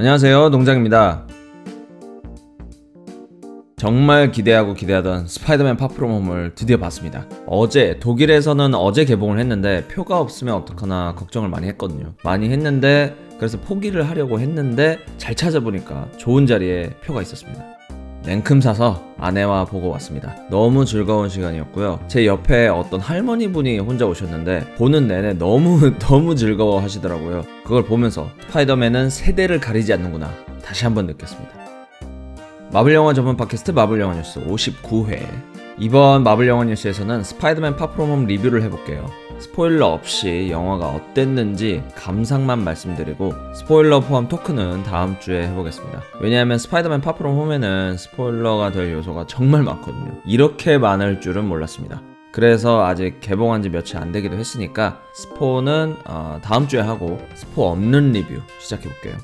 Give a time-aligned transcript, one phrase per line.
[0.00, 0.48] 안녕하세요.
[0.48, 1.26] 농장입니다.
[3.76, 7.26] 정말 기대하고 기대하던 스파이더맨 파프롬 홈을 드디어 봤습니다.
[7.46, 12.14] 어제 독일에서는 어제 개봉을 했는데 표가 없으면 어떡하나 걱정을 많이 했거든요.
[12.24, 17.79] 많이 했는데 그래서 포기를 하려고 했는데 잘 찾아보니까 좋은 자리에 표가 있었습니다.
[18.22, 20.34] 냉큼 사서 아내와 보고 왔습니다.
[20.50, 22.00] 너무 즐거운 시간이었고요.
[22.06, 27.44] 제 옆에 어떤 할머니 분이 혼자 오셨는데 보는 내내 너무 너무 즐거워 하시더라고요.
[27.64, 30.30] 그걸 보면서 스파이더맨은 세대를 가리지 않는구나
[30.62, 31.50] 다시 한번 느꼈습니다.
[32.72, 35.26] 마블 영화 전문 팟캐스트 마블 영화 뉴스 59회
[35.78, 39.10] 이번 마블 영화 뉴스에서는 스파이더맨 파프롬홈 리뷰를 해볼게요.
[39.40, 46.02] 스포일러 없이 영화가 어땠는지 감상만 말씀드리고 스포일러 포함 토크는 다음 주에 해보겠습니다.
[46.20, 50.20] 왜냐하면 스파이더맨 파프롬 홈에는 스포일러가 될 요소가 정말 많거든요.
[50.26, 52.02] 이렇게 많을 줄은 몰랐습니다.
[52.32, 58.12] 그래서 아직 개봉한 지 며칠 안 되기도 했으니까 스포는 어, 다음 주에 하고 스포 없는
[58.12, 59.16] 리뷰 시작해볼게요.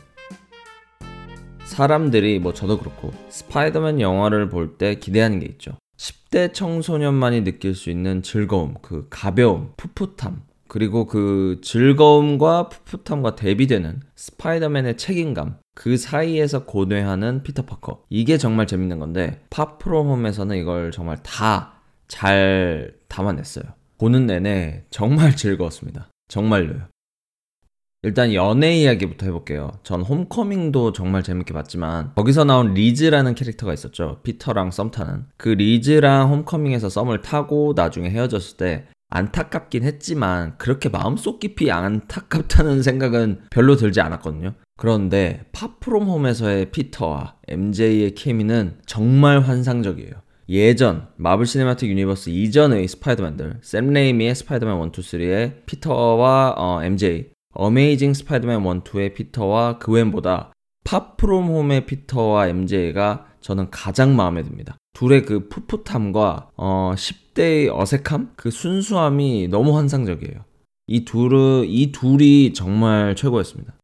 [1.65, 5.73] 사람들이 뭐 저도 그렇고 스파이더맨 영화를 볼 때 기대하는 게 있죠.
[5.97, 14.97] 10대 청소년만이 느낄 수 있는 즐거움, 그 가벼움, 풋풋함, 그리고 그 즐거움과 풋풋함과 대비되는 스파이더맨의
[14.97, 18.03] 책임감, 그 사이에서 고뇌하는 피터 파커.
[18.11, 21.77] 이게 정말 재밌는 건데, 파프롬홈에서는 이걸 정말 다
[22.09, 23.65] 잘 담아냈어요.
[23.99, 26.09] 보는 내내 정말 즐거웠습니다.
[26.29, 26.89] 정말로요.
[28.03, 29.73] 일단 연애 이야기부터 해볼게요.
[29.83, 34.21] 전 홈커밍도 정말 재밌게 봤지만 거기서 나온 리즈라는 캐릭터가 있었죠.
[34.23, 35.25] 피터랑 썸 타는.
[35.37, 43.41] 그 리즈랑 홈커밍에서 썸을 타고 나중에 헤어졌을 때 안타깝긴 했지만 그렇게 마음속 깊이 안타깝다는 생각은
[43.51, 44.55] 별로 들지 않았거든요.
[44.77, 50.13] 그런데 파프롬 홈에서의 피터와 MJ의 케미는 정말 환상적이에요.
[50.49, 57.31] 예전 마블 시네마틱 유니버스 이전의 스파이더맨들 샘 레이미의 스파이더맨 1, 2, 3의 피터와 어, MJ
[57.57, 60.53] 어메이징 스파이더맨 1, 2의 피터와 그웬보다
[60.85, 64.77] 파프롬 홈의 피터와 MJ가 저는 가장 마음에 듭니다.
[64.95, 70.45] 둘의 그 풋풋함과 어, 10대의 어색함, 그 순수함이 너무 환상적이에요.
[70.87, 73.75] 이 둘은 이 둘이 정말 최고였습니다.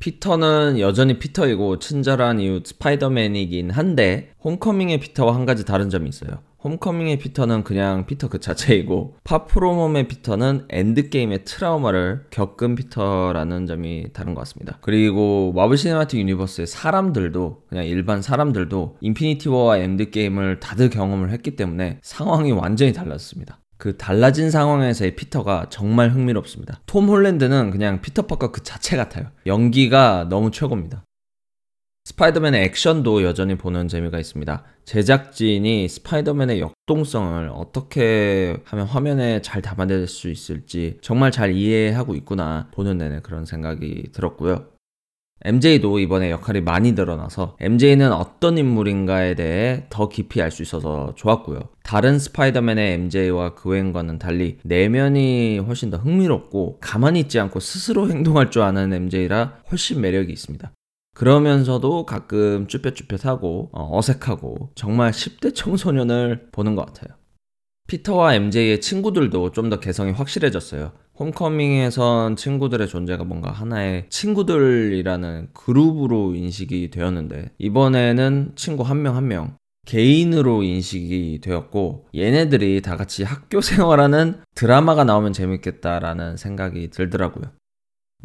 [0.00, 6.42] 피터는 여전히 피터이고 친절한 이웃 스파이더맨이긴 한데 홈커밍의 피터와 한 가지 다른 점이 있어요.
[6.64, 14.34] 홈커밍의 피터는 그냥 피터 그 자체이고 파프롬 홈의 피터는 엔드게임의 트라우마를 겪은 피터라는 점이 다른
[14.34, 14.78] 것 같습니다.
[14.80, 21.98] 그리고 마블 시네마틱 유니버스의 사람들도 그냥 일반 사람들도 인피니티 워와 엔드게임을 다들 경험을 했기 때문에
[22.02, 23.58] 상황이 완전히 달랐습니다.
[23.76, 26.82] 그 달라진 상황에서의 피터가 정말 흥미롭습니다.
[26.86, 29.26] 톰 홀랜드는 그냥 피터 파커 그 자체 같아요.
[29.46, 31.02] 연기가 너무 최고입니다.
[32.22, 34.64] 스파이더맨의 액션도 여전히 보는 재미가 있습니다.
[34.84, 42.98] 제작진이 스파이더맨의 역동성을 어떻게 하면 화면에 잘 담아낼 수 있을지 정말 잘 이해하고 있구나 보는
[42.98, 44.66] 내내 그런 생각이 들었고요.
[45.44, 51.68] MJ도 이번에 역할이 많이 늘어나서 MJ는 어떤 인물인가에 대해 더 깊이 알 수 있어서 좋았고요.
[51.82, 58.62] 다른 스파이더맨의 MJ와 그웬과는 달리 내면이 훨씬 더 흥미롭고 가만히 있지 않고 스스로 행동할 줄
[58.62, 60.72] 아는 MJ라 훨씬 매력이 있습니다.
[61.14, 67.16] 그러면서도 가끔 쭈뼛쭈뼛하고 어, 어색하고 정말 10대 청소년을 보는 것 같아요.
[67.88, 70.92] 피터와 MJ의 친구들도 좀 더 개성이 확실해졌어요.
[71.18, 79.56] 홈커밍에선 친구들의 존재가 뭔가 하나의 친구들이라는 그룹으로 인식이 되었는데 이번에는 친구 한 명 한명
[79.86, 87.50] 개인으로 인식이 되었고 얘네들이 다 같이 학교 생활하는 드라마가 나오면 재밌겠다라는 생각이 들더라고요.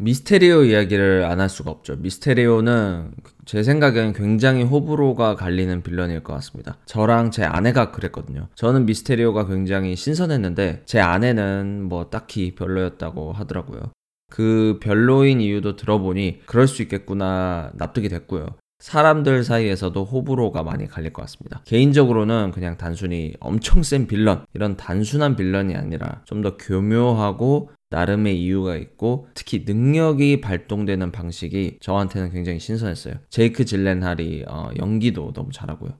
[0.00, 1.96] 미스테리오 이야기를 안 할 수가 없죠.
[1.96, 3.12] 미스테리오는
[3.44, 6.76] 제 생각엔 굉장히 호불호가 갈리는 빌런일 것 같습니다.
[6.86, 8.48] 저랑 제 아내가 그랬거든요.
[8.54, 13.92] 저는 미스테리오가 굉장히 신선했는데 제 아내는 뭐 딱히 별로였다고 하더라고요.
[14.30, 18.46] 그 별로인 이유도 들어보니 그럴 수 있겠구나 납득이 됐고요.
[18.78, 21.62] 사람들 사이에서도 호불호가 많이 갈릴 것 같습니다.
[21.64, 28.76] 개인적으로는 그냥 단순히 엄청 센 빌런, 이런 단순한 빌런이 아니라 좀 더 교묘하고 나름의 이유가
[28.76, 33.14] 있고 특히 능력이 발동되는 방식이 저한테는 굉장히 신선했어요.
[33.30, 35.92] 제이크 질렌할이 어, 연기도 너무 잘하고요.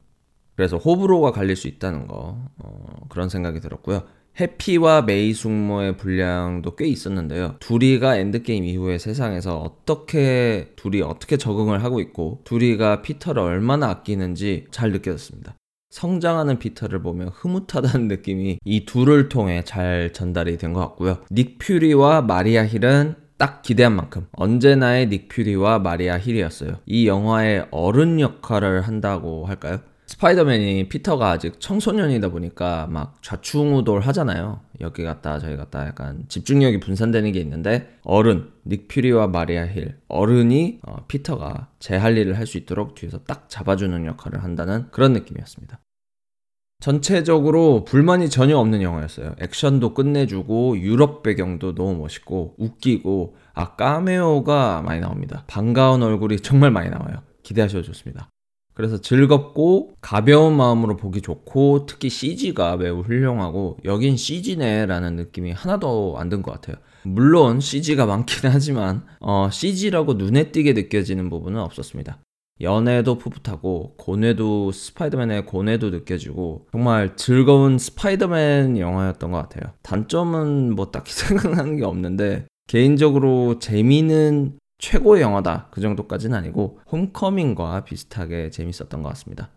[0.55, 4.03] 그래서 호불호가 갈릴 수 있다는 거 어, 그런 생각이 들었고요.
[4.41, 7.57] 해피와 메이 숙모의 분량도 꽤 있었는데요.
[7.59, 14.93] 둘이가 엔드게임 이후의 세상에서 어떻게 둘이 어떻게 적응을 하고 있고 둘이가 피터를 얼마나 아끼는지 잘
[14.93, 15.57] 느껴졌습니다.
[15.91, 21.19] 성장하는 피터를 보면 흐뭇하다는 느낌이 이 둘을 통해 잘 전달이 된 것 같고요.
[21.33, 26.79] 닉 퓨리와 마리아 힐은 딱 기대한 만큼 언제나의 닉 퓨리와 마리아 힐이었어요.
[26.87, 29.81] 이 영화의 어른 역할을 한다고 할까요?
[30.09, 34.61] 스파이더맨이 피터가 아직 청소년이다 보니까 막 좌충우돌 하잖아요.
[34.81, 40.81] 여기 갔다 저기 갔다 약간 집중력이 분산되는 게 있는데 어른 닉 퓨리와 마리아 힐 어른이
[40.83, 45.79] 어, 피터가 제 할 일을 할 수 있도록 뒤에서 딱 잡아주는 역할을 한다는 그런 느낌이었습니다.
[46.81, 49.35] 전체적으로 불만이 전혀 없는 영화였어요.
[49.41, 55.45] 액션도 끝내주고 유럽 배경도 너무 멋있고 웃기고 아 까메오가 많이 나옵니다.
[55.49, 57.23] 반가운 얼굴이 정말 많이 나와요.
[57.43, 58.31] 기대하셔도 좋습니다.
[58.79, 66.29] 그래서 즐겁고 가벼운 마음으로 보기 좋고 특히 CG가 매우 훌륭하고 여긴 CG네라는 느낌이 하나도 안
[66.29, 66.77] 든 것 같아요.
[67.03, 72.21] 물론 CG가 많긴 하지만 어, CG라고 눈에 띄게 느껴지는 부분은 없었습니다.
[72.61, 79.73] 연애도 풋풋하고 고뇌도 스파이더맨의 고뇌도 느껴지고 정말 즐거운 스파이더맨 영화였던 것 같아요.
[79.83, 88.51] 단점은 뭐 딱히 생각나는 게 없는데 개인적으로 재미는 최고의 영화다 그 정도까지는 아니고 홈커밍과 비슷하게
[88.51, 89.51] 재밌었던 것 같습니다.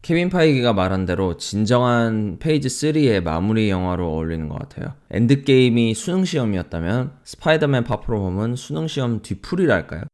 [0.00, 4.94] 케빈 파이기가 말한 대로 진정한 phase 3의 마무리 영화로 어울리는 것 같아요.
[5.10, 10.04] 엔드게임이 수능시험이었다면 스파이더맨 파프롬홈은 수능시험 뒤풀이랄까요?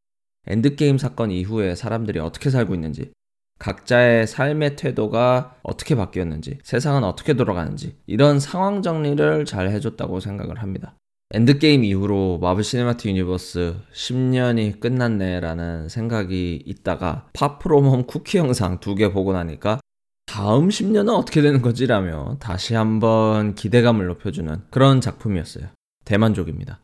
[0.46, 3.12] 엔드게임 사건 이후에 사람들이 어떻게 살고 있는지,
[3.58, 10.96] 각자의 삶의 태도가 어떻게 바뀌었는지, 세상은 어떻게 돌아가는지, 이런 상황 정리를 잘 해줬다고 생각을 합니다.
[11.34, 19.10] 엔드게임 이후로 마블 시네마틱 유니버스 10년이 끝났네 라는 생각이 있다가 파프롬홈 쿠키 영상 두 개
[19.12, 19.80] 보고 나니까
[20.26, 25.66] 다음 10년은 어떻게 되는 거지 라며 다시 한번 기대감을 높여주는 그런 작품이었어요.
[26.04, 26.78] 대만족입니다.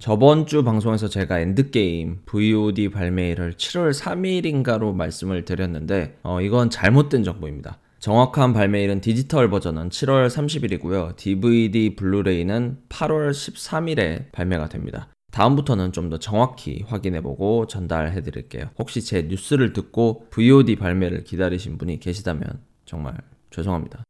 [0.00, 7.78] 저번 주 방송에서 제가 엔드게임 VOD 발매일을 7월 3일인가로 말씀을 드렸는데 어, 이건 잘못된 정보입니다.
[7.98, 11.16] 정확한 발매일은 디지털 버전은 7월 30일이고요.
[11.16, 15.08] DVD 블루레이는 8월 13일에 발매가 됩니다.
[15.32, 18.70] 다음부터는 좀 더 정확히 확인해보고 전달해 드릴게요.
[18.78, 23.18] 혹시 제 뉴스를 듣고 VOD 발매를 기다리신 분이 계시다면 정말
[23.50, 24.02] 죄송합니다.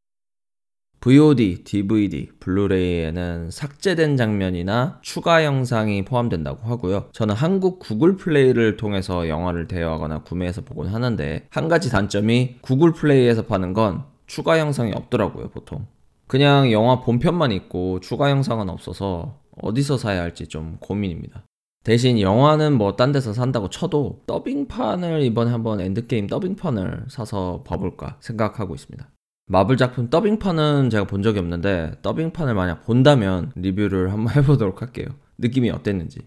[1.01, 7.09] VOD, DVD, 블루레이에는 삭제된 장면이나 추가 영상이 포함된다고 하고요.
[7.13, 13.47] 저는 한국 구글 플레이를 통해서 영화를 대여하거나 구매해서 보곤 하는데 한 가지 단점이 구글 플레이에서
[13.47, 15.87] 파는 건 추가 영상이 없더라고요, 보통.
[16.27, 21.45] 그냥 영화 본편만 있고 추가 영상은 없어서 어디서 사야 할지 좀 고민입니다.
[21.83, 28.75] 대신 영화는 뭐 딴 데서 산다고 쳐도 더빙판을 이번에 한번 엔드게임 더빙판을 사서 봐볼까 생각하고
[28.75, 29.09] 있습니다.
[29.53, 35.09] 마블 작품 더빙판은 제가 본 적이 없는데 더빙판을 만약 본다면 리뷰를 한번 해보도록 할게요.
[35.39, 36.21] 느낌이 어땠는지.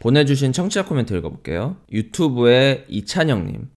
[0.00, 1.76] 보내주신 청취자 코멘트 읽어볼게요.
[1.92, 3.70] 유튜브에 이찬영님,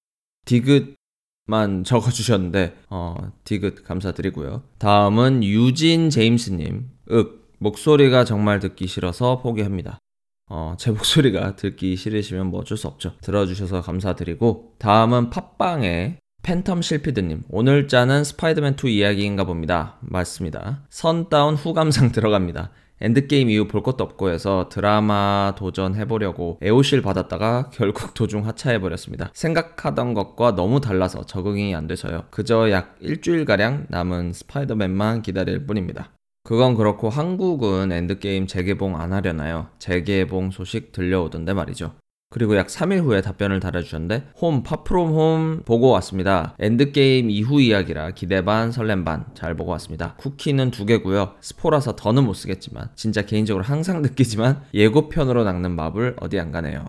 [0.46, 4.64] 디귿만 적어주셨는데, 어, 디귿 감사드리고요.
[4.80, 10.00] 다음은 유진 제임스님, 윽, 목소리가 정말 듣기 싫어서 포기합니다.
[10.48, 13.14] 어, 제 목소리가 듣기 싫으시면 뭐 어쩔 수 없죠.
[13.22, 19.98] 들어주셔서 감사드리고 다음은 팟빵의 팬텀 실피드님 오늘 자는 스파이더맨 2 이야기인가 봅니다.
[20.02, 20.84] 맞습니다.
[20.90, 22.72] 선 다운 후감상 들어갑니다.
[23.02, 29.32] 엔드게임 이후 볼 것도 없고 해서 드라마 도전해보려고 에오쉴 봤다가 결국 도중 하차해버렸습니다.
[29.34, 32.26] 생각하던 것과 너무 달라서 적응이 안 돼서요.
[32.30, 36.12] 그저 약 일주일가량 남은 스파이더맨만 기다릴 뿐입니다.
[36.46, 39.68] 그건 그렇고 한국은 엔드게임 재개봉 안 하려나요?
[39.80, 41.96] 재개봉 소식 들려오던데 말이죠.
[42.30, 46.56] 그리고 약 3일 후에 답변을 달아주셨는데 홈 파프롬 홈 보고 왔습니다.
[46.60, 50.14] 엔드게임 이후 이야기라 기대 반 설렘 반 잘 보고 왔습니다.
[50.18, 51.34] 쿠키는 두 개고요.
[51.42, 56.86] 스포라서 더는 못 쓰겠지만 진짜 개인적으로 항상 느끼지만 예고편으로 낚는 마블 어디 안 가네요.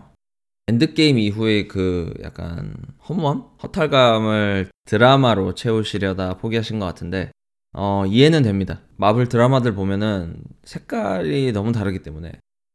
[0.67, 2.75] 엔드게임 이후에 그 약간
[3.09, 3.43] 허무함?
[3.63, 7.31] 허탈감을 드라마로 채우시려다 포기하신 것 같은데
[7.73, 8.81] 어, 이해는 됩니다.
[8.97, 12.31] 마블 드라마들 보면은 색깔이 너무 다르기 때문에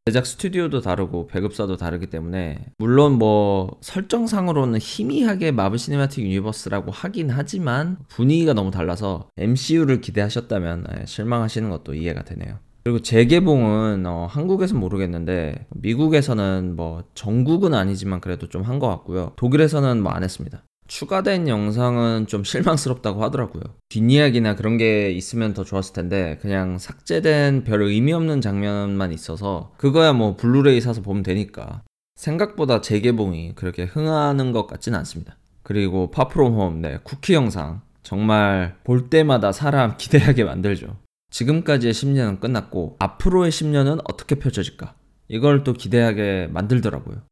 [0.06, 7.98] 제작 스튜디오도 다르고 배급사도 다르기 때문에 물론 뭐 설정상으로는 희미하게 마블 시네마틱 유니버스라고 하긴 하지만
[8.08, 12.58] 분위기가 너무 달라서 MCU를 기대하셨다면 네, 실망하시는 것도 이해가 되네요.
[12.84, 19.32] 그리고 재개봉은 어, 한국에서 모르겠는데 미국에서는 뭐 전국은 아니지만 그래도 좀 한 것 같고요.
[19.36, 20.64] 독일에서는 뭐 안 했습니다.
[20.92, 23.62] 추가된 영상은 좀 실망스럽다고 하더라고요.
[23.88, 30.12] 뒷이야기나 그런 게 있으면 더 좋았을 텐데 그냥 삭제된 별 의미 없는 장면만 있어서 그거야
[30.12, 31.82] 뭐 블루레이 사서 보면 되니까
[32.16, 35.38] 생각보다 재개봉이 그렇게 흥하는 것 같지는 않습니다.
[35.62, 40.98] 그리고 파프롬 홈, 네, 쿠키 영상 정말 볼 때마다 사람 기대하게 만들죠.
[41.30, 44.94] 지금까지의 10년은 끝났고 앞으로의 10년은 어떻게 펼쳐질까?
[45.28, 47.22] 이걸 또 기대하게 만들더라고요.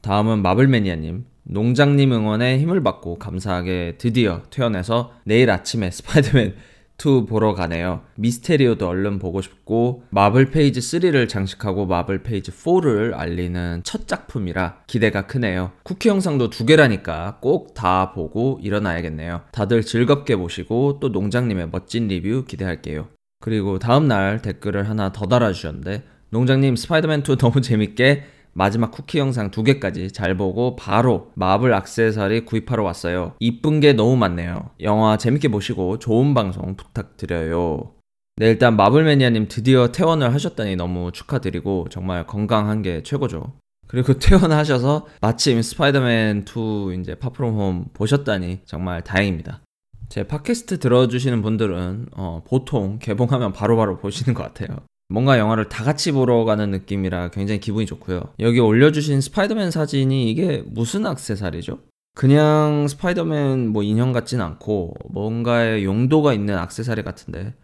[0.00, 1.35] 다음은 마블매니아님.
[1.48, 6.54] 농장님 응원에 힘을 받고 감사하게 드디어 퇴원해서 내일 아침에 스파이더맨
[6.98, 8.00] 2 보러 가네요.
[8.16, 15.26] 미스테리오도 얼른 보고 싶고 마블 phase 3를 장식하고 마블 phase 4를 알리는 첫 작품이라 기대가
[15.26, 15.72] 크네요.
[15.82, 19.42] 쿠키 영상도 두 개라니까 꼭 다 보고 일어나야겠네요.
[19.52, 23.08] 다들 즐겁게 보시고 또 농장님의 멋진 리뷰 기대할게요.
[23.40, 28.24] 그리고 다음날 댓글을 하나 더 달아주셨는데 농장님 스파이더맨 2 너무 재밌게
[28.56, 33.34] 마지막 쿠키 영상 두 개까지 잘 보고 바로 마블 악세사리 구입하러 왔어요.
[33.38, 34.70] 이쁜 게 너무 많네요.
[34.80, 37.92] 영화 재밌게 보시고 좋은 방송 부탁드려요.
[38.36, 43.52] 네, 일단 마블매니아님 드디어 퇴원을 하셨다니 너무 축하드리고 정말 건강한 게 최고죠.
[43.88, 49.60] 그리고 퇴원하셔서 마침 스파이더맨 2 이제 Far From Home 보셨다니 정말 다행입니다.
[50.08, 54.78] 제 팟캐스트 들어주시는 분들은 어, 보통 개봉하면 바로바로 바로 보시는 것 같아요.
[55.08, 58.34] 뭔가 영화를 다 같이 보러 가는 느낌이라 굉장히 기분이 좋고요.
[58.40, 61.78] 여기 올려주신 스파이더맨 사진이 이게 무슨 악세사리죠?
[62.14, 67.54] 그냥 스파이더맨 뭐 인형 같진 않고 뭔가의 용도가 있는 악세사리 같은데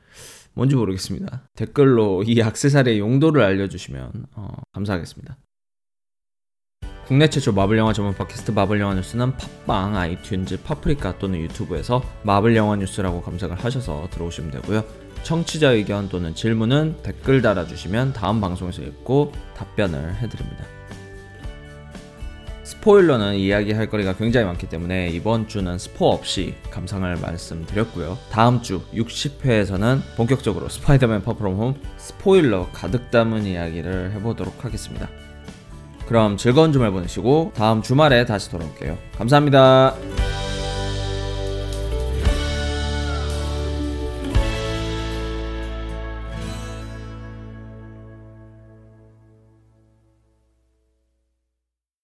[0.55, 1.49] 뭔지 모르겠습니다.
[1.57, 5.39] 댓글로 이 악세사리의 용도를 알려주시면 어, 감사하겠습니다.
[7.07, 12.55] 국내 최초 마블 영화 전문 팟캐스트 마블 영화 뉴스는 팟빵, 아이튠즈, 파프리카 또는 유튜브에서 마블
[12.55, 15.02] 영화 뉴스라고 검색을 하셔서 들어오시면 되고요.
[15.23, 20.65] 청취자 의견 또는 질문은 댓글 달아주시면 다음 방송에서 읽고 답변을 해드립니다.
[22.65, 28.19] 스포일러는 이야기할 거리가 굉장히 많기 때문에 이번 주는 스포 없이 감상을 말씀드렸고요.
[28.31, 35.09] 다음 주 60회에서는 본격적으로 스파이더맨 퍼프롬 홈 스포일러 가득 담은 이야기를 해보도록 하겠습니다.
[36.07, 38.99] 그럼 즐거운 주말 보내시고 다음 주말에 다시 돌아올게요.
[39.17, 40.22] 감사합니다.